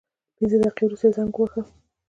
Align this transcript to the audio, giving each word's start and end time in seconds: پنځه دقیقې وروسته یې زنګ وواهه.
پنځه 0.37 0.57
دقیقې 0.61 0.83
وروسته 0.85 1.05
یې 1.07 1.15
زنګ 1.17 1.33
وواهه. 1.35 1.61